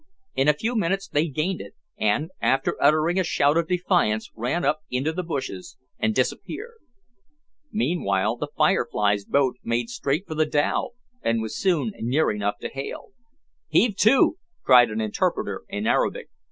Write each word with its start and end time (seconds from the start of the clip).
In 0.33 0.47
a 0.47 0.53
few 0.55 0.75
minutes 0.75 1.07
they 1.07 1.27
gained 1.27 1.61
it, 1.61 1.75
and, 1.95 2.31
after 2.41 2.75
uttering 2.81 3.19
a 3.19 3.23
shout 3.23 3.55
of 3.55 3.67
defiance, 3.67 4.31
ran 4.35 4.65
up 4.65 4.79
into 4.89 5.13
the 5.13 5.21
bushes 5.21 5.77
and 5.99 6.15
disappeared. 6.15 6.79
Meanwhile 7.71 8.37
the 8.37 8.47
"Firefly's" 8.57 9.25
boat 9.25 9.57
made 9.63 9.89
straight 9.91 10.25
for 10.27 10.33
the 10.33 10.47
dhow, 10.47 10.93
and 11.21 11.39
was 11.39 11.55
soon 11.55 11.91
near 11.99 12.31
enough 12.31 12.57
to 12.61 12.69
hail. 12.69 13.09
"Heave 13.67 13.95
to," 13.97 14.39
cried 14.63 14.89
an 14.89 15.01
interpreter 15.01 15.61
in 15.69 15.85
Arabic. 15.85 16.29